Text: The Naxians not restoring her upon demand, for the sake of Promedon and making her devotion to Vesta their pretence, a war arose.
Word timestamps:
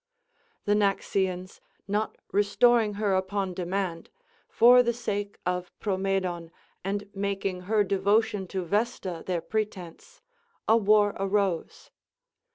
The 0.65 0.73
Naxians 0.73 1.61
not 1.87 2.17
restoring 2.31 2.95
her 2.95 3.13
upon 3.13 3.53
demand, 3.53 4.09
for 4.49 4.81
the 4.81 4.93
sake 4.95 5.37
of 5.45 5.71
Promedon 5.79 6.49
and 6.83 7.07
making 7.13 7.61
her 7.69 7.83
devotion 7.83 8.47
to 8.47 8.65
Vesta 8.65 9.23
their 9.27 9.41
pretence, 9.41 10.23
a 10.67 10.75
war 10.75 11.13
arose. 11.19 11.91